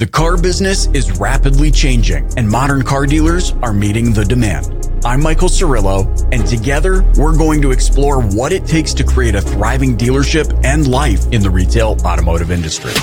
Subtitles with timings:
[0.00, 4.88] The car business is rapidly changing, and modern car dealers are meeting the demand.
[5.04, 9.42] I'm Michael Cirillo, and together we're going to explore what it takes to create a
[9.42, 12.94] thriving dealership and life in the retail automotive industry.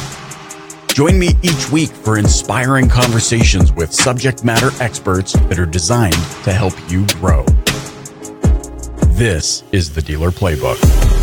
[0.87, 6.51] Join me each week for inspiring conversations with subject matter experts that are designed to
[6.51, 7.45] help you grow.
[9.09, 11.16] This is the Dealer Playbook.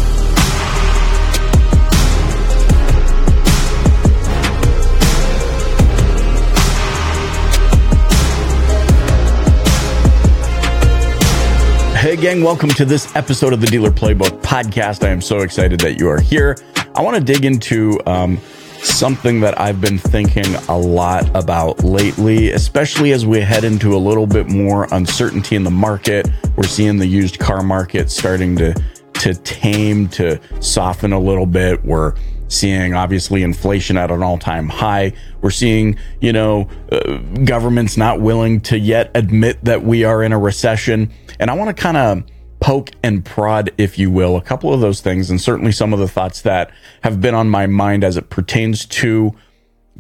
[12.05, 15.07] Hey, gang, welcome to this episode of the Dealer Playbook podcast.
[15.07, 16.55] I am so excited that you are here.
[16.95, 18.37] I want to dig into um,
[18.83, 23.97] something that I've been thinking a lot about lately, especially as we head into a
[23.97, 26.29] little bit more uncertainty in the market.
[26.57, 28.75] We're seeing the used car market starting to
[29.21, 31.83] to tame, to soften a little bit.
[31.87, 32.17] We're
[32.55, 35.13] seeing obviously inflation at an all-time high.
[35.41, 40.33] We're seeing, you know, uh, governments not willing to yet admit that we are in
[40.33, 41.11] a recession.
[41.39, 42.25] And I want to kind of
[42.61, 45.99] poke and prod, if you will, a couple of those things, and certainly some of
[45.99, 46.71] the thoughts that
[47.03, 49.35] have been on my mind as it pertains to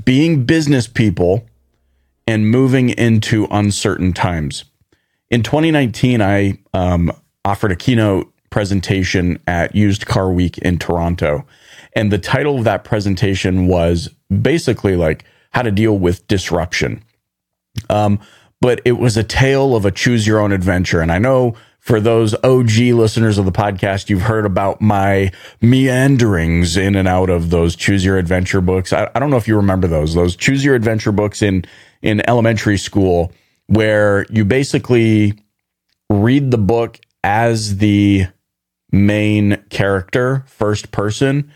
[0.03, 1.45] being business people
[2.27, 4.65] and moving into uncertain times.
[5.31, 7.13] In 2019, I um,
[7.45, 11.45] offered a keynote presentation at Used Car Week in Toronto.
[11.95, 14.09] And the title of that presentation was
[14.43, 17.03] basically like how to deal with disruption.
[17.89, 18.21] Um,
[18.61, 21.01] but it was a tale of a choose your own adventure.
[21.01, 26.77] And I know for those OG listeners of the podcast, you've heard about my meanderings
[26.77, 28.93] in and out of those choose your adventure books.
[28.93, 31.67] I, I don't know if you remember those, those choose your adventure books in,
[32.01, 33.33] in elementary school
[33.67, 35.35] where you basically
[36.09, 38.27] read the book as the
[38.91, 41.53] main character, first person.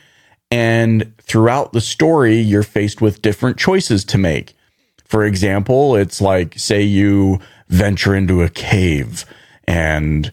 [0.50, 4.54] And throughout the story, you're faced with different choices to make.
[5.04, 9.24] For example, it's like, say you venture into a cave
[9.66, 10.32] and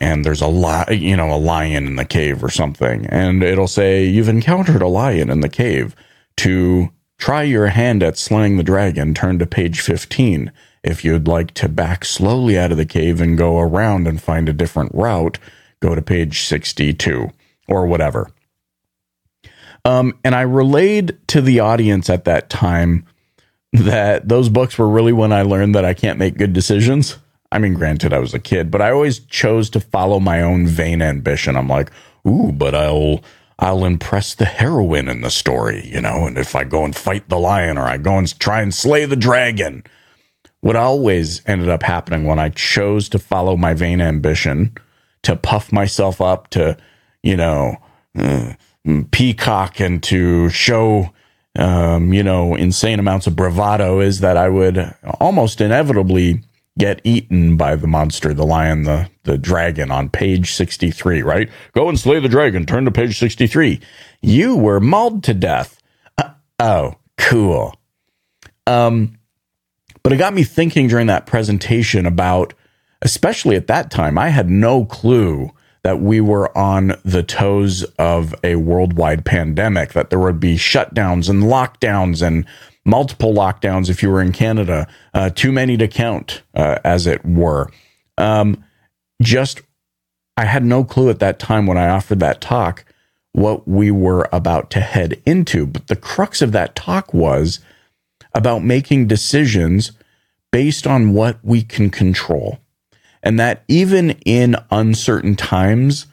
[0.00, 3.06] and there's a lot you know a lion in the cave or something.
[3.06, 5.96] And it'll say you've encountered a lion in the cave.
[6.36, 10.52] To try your hand at slaying the dragon turn to page 15
[10.84, 14.48] if you'd like to back slowly out of the cave and go around and find
[14.48, 15.38] a different route
[15.80, 17.28] go to page 62
[17.66, 18.30] or whatever
[19.84, 23.06] um, and i relayed to the audience at that time
[23.72, 27.18] that those books were really when i learned that i can't make good decisions
[27.50, 30.66] I mean, granted, I was a kid, but I always chose to follow my own
[30.66, 31.56] vain ambition.
[31.56, 31.90] I'm like,
[32.26, 33.22] ooh, but I'll
[33.58, 37.28] I'll impress the heroine in the story, you know, and if I go and fight
[37.28, 39.82] the lion or I go and try and slay the dragon.
[40.60, 44.76] What always ended up happening when I chose to follow my vain ambition,
[45.22, 46.76] to puff myself up, to,
[47.22, 47.76] you know,
[48.16, 48.54] uh,
[49.10, 51.10] peacock and to show
[51.58, 56.42] um, you know, insane amounts of bravado is that I would almost inevitably
[56.78, 61.50] get eaten by the monster, the lion, the, the dragon on page 63, right?
[61.72, 62.64] Go and slay the dragon.
[62.64, 63.80] Turn to page 63.
[64.22, 65.82] You were mauled to death.
[66.16, 67.74] Uh, oh, cool.
[68.68, 69.18] Um,
[70.04, 72.54] but it got me thinking during that presentation about,
[73.02, 75.50] especially at that time, I had no clue
[75.82, 81.28] that we were on the toes of a worldwide pandemic, that there would be shutdowns
[81.28, 82.44] and lockdowns and
[82.84, 87.24] multiple lockdowns if you were in Canada, uh, too many to count, uh, as it
[87.24, 87.70] were.
[88.16, 88.64] Um,
[89.22, 89.60] just,
[90.36, 92.84] I had no clue at that time when I offered that talk
[93.32, 95.66] what we were about to head into.
[95.66, 97.60] But the crux of that talk was
[98.34, 99.92] about making decisions
[100.50, 102.58] based on what we can control.
[103.22, 106.06] And that even in uncertain times,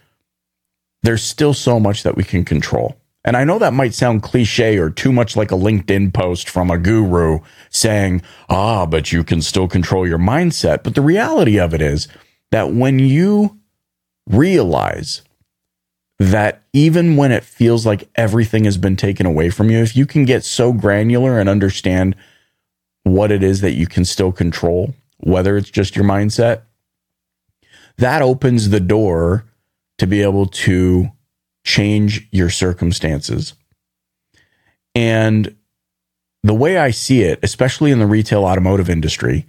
[1.03, 2.97] there's still so much that we can control.
[3.23, 6.69] And I know that might sound cliche or too much like a LinkedIn post from
[6.69, 7.39] a guru
[7.71, 10.83] saying, ah, but you can still control your mindset.
[10.83, 12.07] But the reality of it is
[12.51, 13.59] that when you
[14.27, 15.23] realize
[16.19, 20.05] that even when it feels like everything has been taken away from you, if you
[20.05, 22.15] can get so granular and understand
[23.03, 26.61] what it is that you can still control, whether it's just your mindset,
[27.97, 29.45] that opens the door
[29.97, 31.11] to be able to
[31.63, 33.53] change your circumstances.
[34.93, 35.55] And
[36.43, 39.45] the way I see it, especially in the retail automotive industry,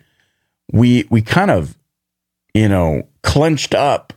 [0.72, 1.76] we we kind of,
[2.54, 4.12] you know, clenched up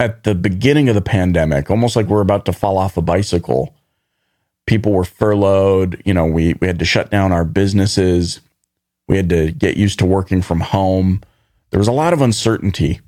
[0.00, 3.74] at the beginning of the pandemic, almost like we're about to fall off a bicycle.
[4.66, 8.40] People were furloughed, you know, we we had to shut down our businesses.
[9.06, 11.22] We had to get used to working from home.
[11.70, 13.00] There was a lot of uncertainty.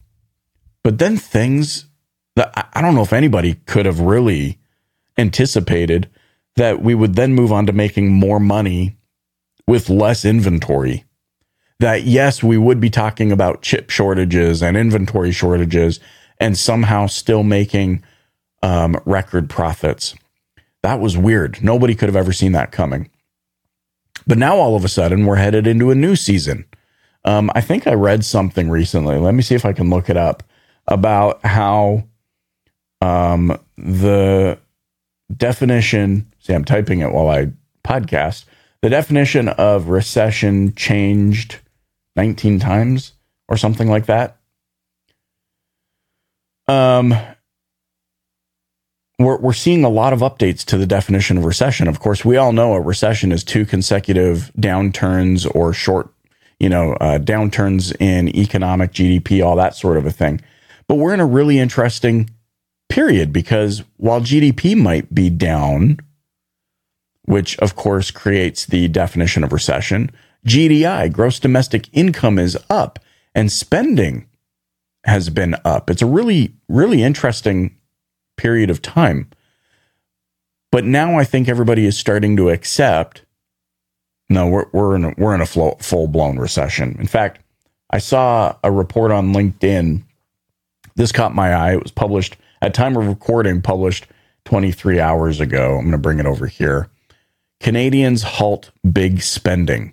[0.82, 1.87] But then things
[2.37, 4.59] that I don't know if anybody could have really
[5.19, 6.09] anticipated
[6.56, 8.97] that we would then move on to making more money
[9.67, 11.05] with less inventory.
[11.79, 16.00] That yes, we would be talking about chip shortages and inventory shortages
[16.38, 18.03] and somehow still making
[18.62, 20.15] um, record profits.
[20.83, 21.62] That was weird.
[21.62, 23.11] Nobody could have ever seen that coming.
[24.26, 26.67] But now all of a sudden, we're headed into a new season.
[27.25, 29.19] Um, I think I read something recently.
[29.19, 30.43] Let me see if I can look it up
[30.90, 32.04] about how
[33.00, 34.58] um, the
[35.34, 36.31] definition.
[36.40, 37.52] See, I'm typing it while I
[37.84, 38.44] podcast.
[38.82, 41.58] The definition of recession changed
[42.16, 43.12] 19 times
[43.48, 44.37] or something like that.
[46.66, 47.14] Um,
[49.19, 51.88] we're, we're seeing a lot of updates to the definition of recession.
[51.88, 56.08] Of course, we all know a recession is two consecutive downturns or short,
[56.58, 60.40] you know, uh, downturns in economic GDP, all that sort of a thing.
[60.90, 62.31] But we're in a really interesting
[62.88, 66.00] period because while GDP might be down,
[67.26, 70.10] which of course creates the definition of recession,
[70.48, 72.98] GDI, gross domestic income, is up
[73.37, 74.26] and spending
[75.04, 75.90] has been up.
[75.90, 77.76] It's a really, really interesting
[78.37, 79.31] period of time.
[80.72, 83.25] But now I think everybody is starting to accept
[84.28, 86.96] no, we're, we're in a, we're in a full blown recession.
[86.98, 87.44] In fact,
[87.90, 90.02] I saw a report on LinkedIn.
[90.94, 91.75] This caught my eye.
[91.75, 94.06] It was published at time of recording, published
[94.44, 95.76] 23 hours ago.
[95.76, 96.88] I'm going to bring it over here.
[97.60, 99.92] Canadians halt big spending.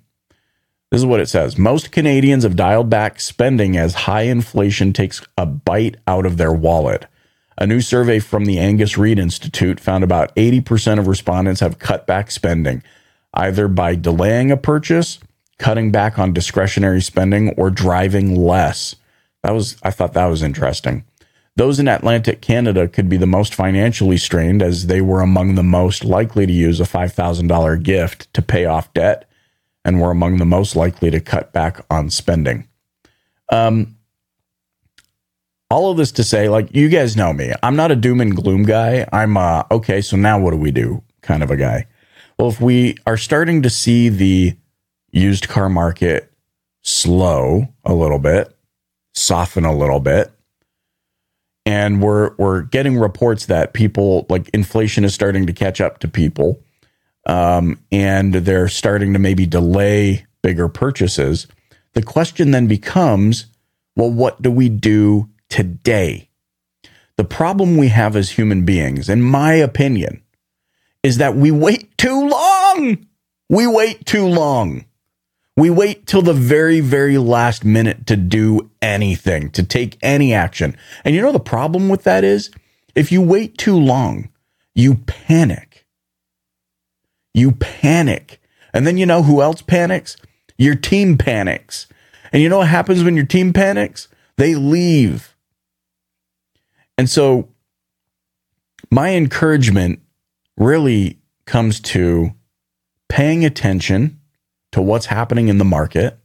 [0.89, 1.57] This is what it says.
[1.57, 6.53] Most Canadians have dialed back spending as high inflation takes a bite out of their
[6.53, 7.07] wallet.
[7.57, 12.07] A new survey from the Angus Reid Institute found about 80% of respondents have cut
[12.07, 12.83] back spending,
[13.33, 15.19] either by delaying a purchase,
[15.57, 18.95] cutting back on discretionary spending, or driving less.
[19.47, 21.05] That was I thought that was interesting.
[21.55, 25.63] Those in Atlantic Canada could be the most financially strained as they were among the
[25.63, 29.27] most likely to use a $5,000 gift to pay off debt
[29.85, 32.67] and were among the most likely to cut back on spending.
[33.49, 33.95] Um,
[35.71, 37.53] all of this to say, like, you guys know me.
[37.63, 39.07] I'm not a doom and gloom guy.
[39.11, 41.88] I'm, uh, okay, so now what do we do kind of a guy.
[42.38, 44.57] Well, if we are starting to see the
[45.11, 46.31] used car market
[46.83, 48.56] slow a little bit,
[49.18, 50.31] soften a little bit,
[51.66, 56.08] and we're we're getting reports that people like inflation is starting to catch up to
[56.08, 56.60] people,
[57.25, 61.48] um, and they're starting to maybe delay bigger purchases.
[61.94, 63.48] The question then becomes,
[63.96, 66.30] well, what do we do today.
[67.18, 70.22] The problem we have as human beings, in my opinion,
[71.04, 73.06] is that we wait too long.
[73.50, 74.86] We wait too long.
[75.57, 80.77] We wait till the very, very last minute to do anything, to take any action.
[81.04, 82.51] And you know, the problem with that is
[82.94, 84.30] if you wait too long,
[84.75, 85.88] you panic.
[87.33, 88.39] You panic.
[88.71, 90.15] And then you know who else panics?
[90.59, 91.88] Your team panics.
[92.31, 94.07] And you know what happens when your team panics?
[94.38, 95.36] They leave.
[97.00, 97.50] And so
[98.92, 100.01] my encouragement
[100.56, 102.36] really comes to
[103.09, 104.19] paying attention
[104.77, 106.19] to what's happening in the market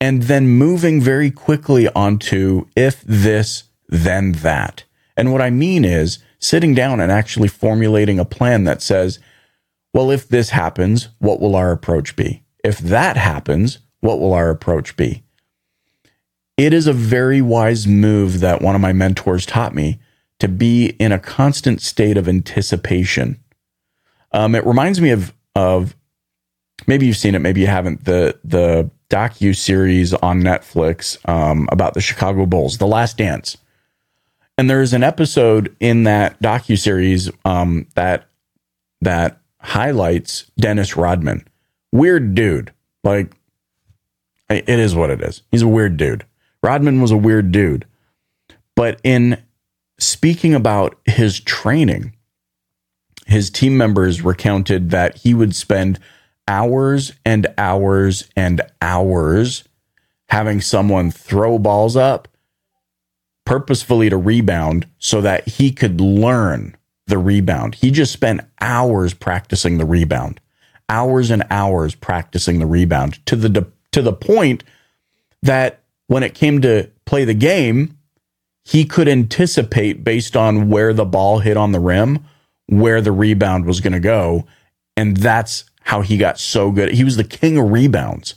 [0.00, 4.84] and then moving very quickly onto if this, then that.
[5.16, 9.18] And what I mean is sitting down and actually formulating a plan that says,
[9.92, 12.42] well, if this happens, what will our approach be?
[12.64, 15.22] If that happens, what will our approach be?
[16.56, 19.98] it is a very wise move that one of my mentors taught me
[20.38, 23.42] to be in a constant state of anticipation.
[24.32, 25.94] Um, it reminds me of of
[26.86, 28.04] maybe you've seen it, maybe you haven't.
[28.04, 33.56] The the docu series on Netflix um, about the Chicago Bulls, The Last Dance,
[34.58, 38.28] and there's an episode in that docu series um, that
[39.00, 41.46] that highlights Dennis Rodman.
[41.92, 42.72] Weird dude,
[43.04, 43.32] like
[44.48, 45.42] it is what it is.
[45.50, 46.24] He's a weird dude.
[46.62, 47.86] Rodman was a weird dude.
[48.74, 49.42] But in
[49.98, 52.14] speaking about his training,
[53.26, 55.98] his team members recounted that he would spend
[56.48, 59.64] hours and hours and hours
[60.28, 62.28] having someone throw balls up
[63.44, 67.74] purposefully to rebound so that he could learn the rebound.
[67.74, 70.40] He just spent hours practicing the rebound,
[70.88, 74.64] hours and hours practicing the rebound to the to the point
[75.42, 77.98] that when it came to play the game,
[78.64, 82.24] he could anticipate based on where the ball hit on the rim,
[82.66, 84.46] where the rebound was going to go.
[84.96, 86.92] And that's how he got so good.
[86.92, 88.34] He was the king of rebounds.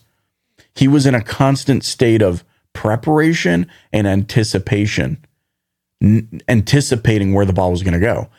[0.74, 5.26] He was in a constant state of preparation and anticipation,
[6.02, 8.30] n- anticipating where the ball was going to go.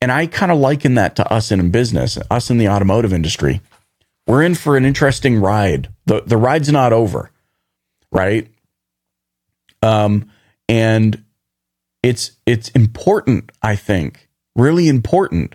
[0.00, 3.60] And I kind of liken that to us in business, us in the automotive industry.
[4.26, 5.88] we're in for an interesting ride.
[6.06, 7.30] The the ride's not over,
[8.12, 8.48] right?
[9.82, 10.30] Um,
[10.68, 11.24] and
[12.02, 15.54] it's it's important, I think, really important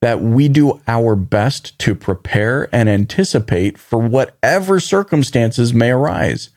[0.00, 6.50] that we do our best to prepare and anticipate for whatever circumstances may arise.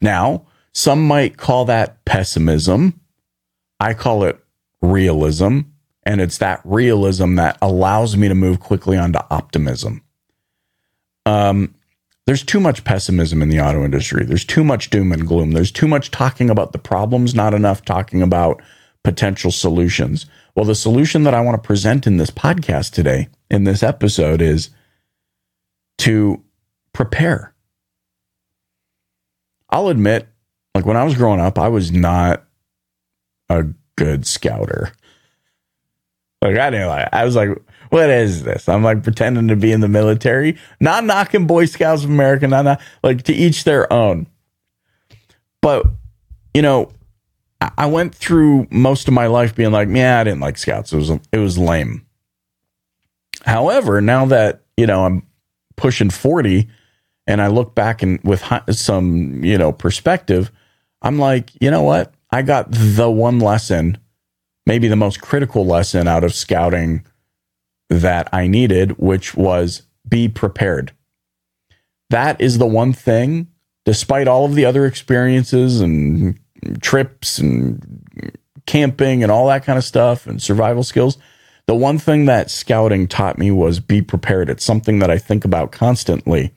[0.00, 3.00] Now, some might call that pessimism.
[3.78, 4.38] I call it
[4.82, 5.60] realism.
[6.02, 10.02] And it's that realism that allows me to move quickly onto optimism.
[11.24, 11.74] Um,
[12.26, 14.24] there's too much pessimism in the auto industry.
[14.24, 15.52] There's too much doom and gloom.
[15.52, 18.60] There's too much talking about the problems, not enough talking about
[19.04, 20.26] potential solutions.
[20.56, 24.40] Well, the solution that I want to present in this podcast today, in this episode,
[24.40, 24.70] is
[25.98, 26.42] to
[26.94, 27.54] prepare.
[29.68, 30.26] I'll admit,
[30.74, 32.42] like when I was growing up, I was not
[33.50, 34.92] a good scouter.
[36.40, 37.08] Like I didn't like.
[37.12, 37.50] I was like,
[37.90, 42.04] "What is this?" I'm like pretending to be in the military, not knocking Boy Scouts
[42.04, 44.26] of America, not, not like to each their own.
[45.60, 45.86] But
[46.54, 46.92] you know,
[47.60, 50.92] I went through most of my life being like, "Yeah, I didn't like Scouts.
[50.92, 52.06] It was it was lame."
[53.44, 55.22] However, now that you know I'm
[55.76, 56.68] pushing forty,
[57.26, 60.50] and I look back and with some you know perspective,
[61.02, 62.12] I'm like, you know what?
[62.30, 63.98] I got the one lesson
[64.66, 67.06] maybe the most critical lesson out of scouting
[67.88, 70.92] that I needed, which was be prepared.
[72.10, 73.48] That is the one thing,
[73.84, 76.38] despite all of the other experiences and
[76.80, 78.02] trips and
[78.66, 81.18] camping and all that kind of stuff and survival skills.
[81.66, 84.48] The one thing that scouting taught me was be prepared.
[84.48, 86.52] It's something that I think about constantly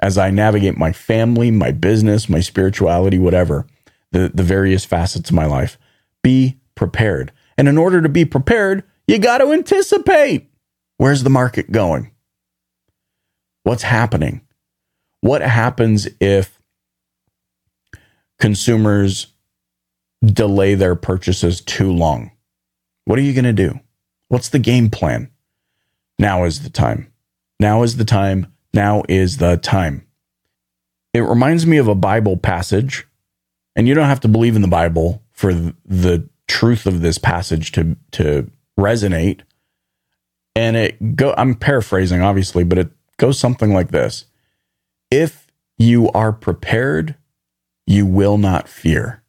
[0.00, 3.66] as I navigate my family, my business, my spirituality, whatever,
[4.12, 5.78] the, the various facets of my life.
[6.22, 7.32] Be prepared.
[7.56, 10.50] And in order to be prepared, you got to anticipate.
[10.98, 12.10] Where's the market going?
[13.62, 14.42] What's happening?
[15.22, 16.55] What happens if
[18.38, 19.28] consumers
[20.24, 22.30] delay their purchases too long?
[23.04, 23.80] What are you going to do?
[24.28, 25.30] What's the game plan?
[26.18, 27.12] Now is the time.
[27.60, 28.52] Now is the time.
[28.74, 30.06] Now is the time.
[31.14, 33.06] It reminds me of a Bible passage,
[33.74, 37.72] and you don't have to believe in the Bible for the truth of this passage
[37.72, 39.40] to to resonate.
[40.54, 44.26] And it go I'm paraphrasing obviously, but it goes something like this.
[45.10, 45.46] If
[45.78, 47.14] you are prepared,
[47.86, 49.22] you will not fear.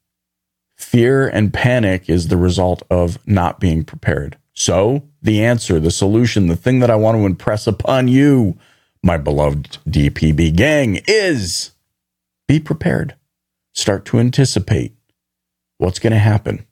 [0.76, 4.38] Fear and panic is the result of not being prepared.
[4.54, 8.58] So, the answer, the solution, the thing that I want to impress upon you,
[9.04, 11.72] my beloved DPB gang, is
[12.48, 13.16] be prepared.
[13.74, 14.96] Start to anticipate
[15.78, 16.66] what's going to happen.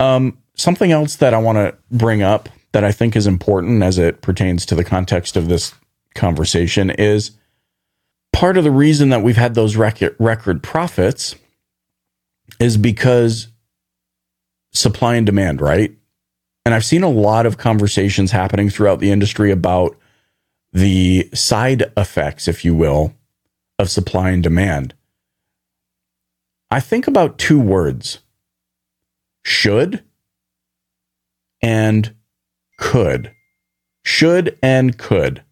[0.00, 3.98] Um, something else that I want to bring up that I think is important as
[3.98, 5.74] it pertains to the context of this
[6.14, 7.32] conversation is
[8.38, 11.34] part of the reason that we've had those record, record profits
[12.60, 13.48] is because
[14.70, 15.92] supply and demand, right?
[16.64, 19.96] And I've seen a lot of conversations happening throughout the industry about
[20.72, 23.12] the side effects, if you will,
[23.76, 24.94] of supply and demand.
[26.70, 28.20] I think about two words
[29.44, 30.04] should
[31.60, 32.14] and
[32.78, 33.32] could.
[34.04, 35.42] Should and could.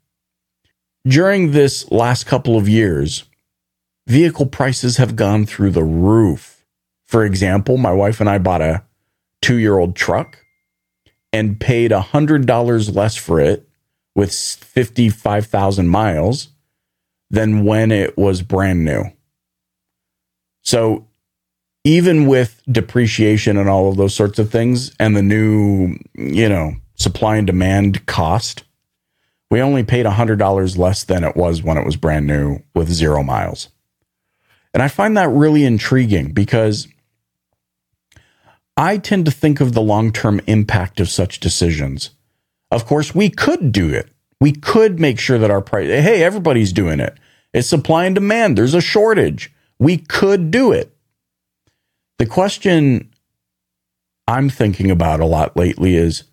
[1.06, 3.24] During this last couple of years,
[4.08, 6.64] vehicle prices have gone through the roof.
[7.04, 8.82] For example, my wife and I bought a
[9.40, 10.38] two year old truck
[11.32, 13.68] and paid $100 less for it
[14.16, 16.48] with 55,000 miles
[17.30, 19.04] than when it was brand new.
[20.62, 21.06] So
[21.84, 26.74] even with depreciation and all of those sorts of things and the new, you know,
[26.96, 28.64] supply and demand cost,
[29.50, 33.22] we only paid $100 less than it was when it was brand new with zero
[33.22, 33.68] miles.
[34.74, 36.88] And I find that really intriguing because
[38.76, 42.10] I tend to think of the long term impact of such decisions.
[42.70, 44.10] Of course, we could do it.
[44.40, 47.16] We could make sure that our price, hey, everybody's doing it.
[47.54, 48.58] It's supply and demand.
[48.58, 49.50] There's a shortage.
[49.78, 50.94] We could do it.
[52.18, 53.10] The question
[54.28, 56.24] I'm thinking about a lot lately is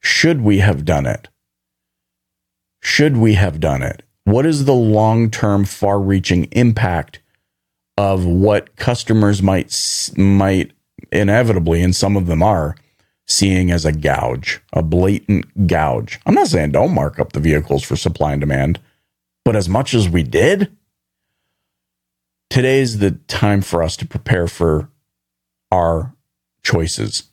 [0.00, 1.28] should we have done it?
[2.84, 4.02] Should we have done it?
[4.24, 7.20] What is the long term, far reaching impact
[7.96, 10.72] of what customers might, might
[11.10, 12.76] inevitably, and some of them are,
[13.26, 16.20] seeing as a gouge, a blatant gouge?
[16.26, 18.78] I'm not saying don't mark up the vehicles for supply and demand,
[19.46, 20.76] but as much as we did,
[22.50, 24.90] today's the time for us to prepare for
[25.72, 26.14] our
[26.62, 27.24] choices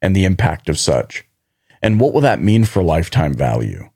[0.00, 1.26] and the impact of such.
[1.82, 3.89] And what will that mean for lifetime value?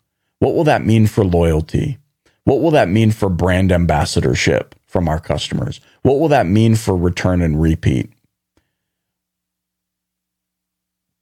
[0.45, 1.97] What will that mean for loyalty?
[2.45, 5.81] What will that mean for brand ambassadorship from our customers?
[6.03, 8.13] What will that mean for return and repeat?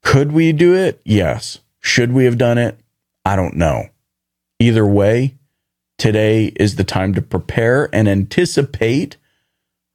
[0.02, 1.00] Could we do it?
[1.04, 1.60] Yes.
[1.78, 2.80] Should we have done it?
[3.24, 3.90] I don't know.
[4.58, 5.36] Either way,
[5.98, 9.18] today is the time to prepare and anticipate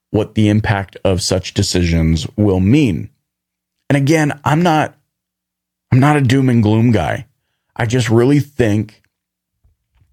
[0.09, 3.09] what the impact of such decisions will mean.
[3.89, 4.95] And again, I'm not
[5.91, 7.27] I'm not a doom and gloom guy.
[7.75, 9.01] I just really think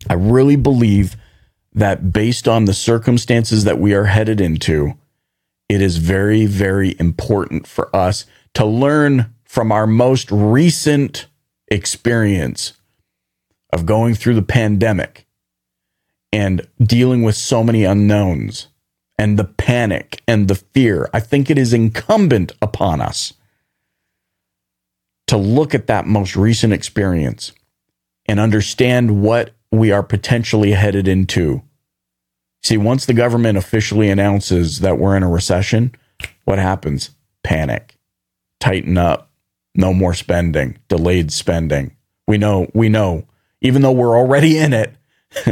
[0.09, 1.17] I really believe
[1.73, 4.95] that based on the circumstances that we are headed into,
[5.69, 11.27] it is very, very important for us to learn from our most recent
[11.69, 12.75] experience
[13.73, 15.27] of going through the pandemic
[16.33, 18.69] and dealing with so many unknowns
[19.19, 21.09] and the panic and the fear.
[21.13, 23.33] I think it is incumbent upon us
[25.29, 27.53] to look at that most recent experience
[28.27, 31.63] and understand what we are potentially headed into.
[32.63, 35.95] See, once the government officially announces that we're in a recession,
[36.45, 37.11] what happens?
[37.43, 37.99] Panic,
[38.61, 39.31] tighten up,
[39.75, 41.95] no more spending, delayed spending.
[42.27, 43.27] We know, we know,
[43.61, 44.95] even though we're already in it,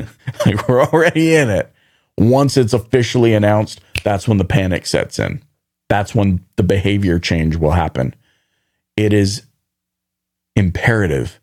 [0.47, 1.71] like we're already in it.
[2.17, 5.43] Once it's officially announced, that's when the panic sets in.
[5.88, 8.14] That's when the behavior change will happen.
[8.97, 9.43] It is
[10.57, 11.41] imperative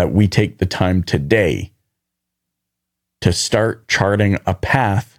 [0.00, 1.70] that we take the time today
[3.20, 5.18] to start charting a path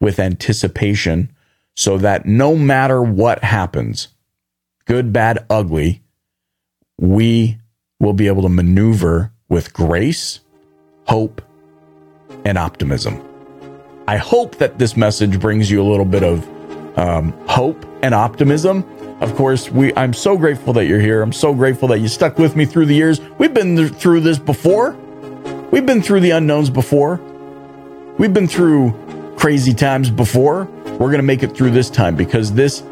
[0.00, 1.32] with anticipation
[1.74, 4.06] so that no matter what happens,
[4.84, 6.00] good, bad, ugly,
[6.96, 7.58] we
[7.98, 10.38] will be able to maneuver with grace,
[11.08, 11.42] hope,
[12.44, 13.20] and optimism.
[14.06, 16.48] I hope that this message brings you a little bit of
[16.96, 18.84] um, hope and optimism
[19.20, 21.20] of course, we I'm so grateful that you're here.
[21.22, 23.20] I'm so grateful that you stuck with me through the years.
[23.38, 24.92] We've been through this before.
[25.70, 27.16] We've been through the unknowns before.
[28.18, 30.64] We've been through crazy times before.
[30.64, 32.82] We're going to make it through this time because this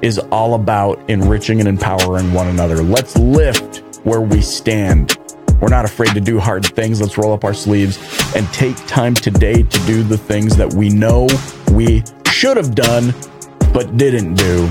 [0.00, 2.82] is all about enriching and empowering one another.
[2.82, 5.18] Let's lift where we stand.
[5.60, 7.00] We're not afraid to do hard things.
[7.00, 7.98] Let's roll up our sleeves
[8.34, 11.28] and take time today to do the things that we know
[11.72, 13.14] we should have done
[13.72, 14.70] but didn't do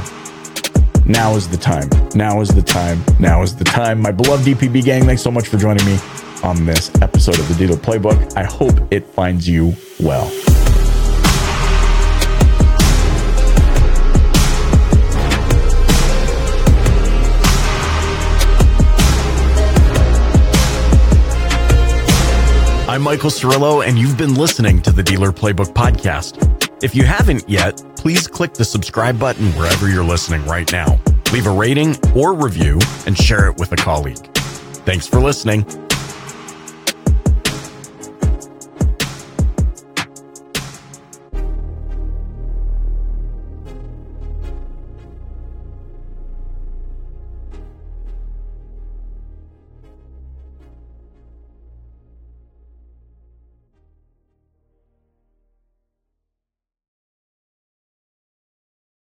[1.05, 1.89] now is the time.
[2.15, 3.03] Now is the time.
[3.19, 4.01] Now is the time.
[4.01, 5.97] My beloved DPB gang, thanks so much for joining me
[6.43, 8.35] on this episode of the Dealer Playbook.
[8.37, 10.31] I hope it finds you well.
[22.87, 26.62] I'm Michael Cirillo, and you've been listening to the Dealer Playbook Podcast.
[26.83, 30.99] If you haven't yet, please click the subscribe button wherever you're listening right now.
[31.31, 34.17] Leave a rating or review and share it with a colleague.
[34.83, 35.63] Thanks for listening.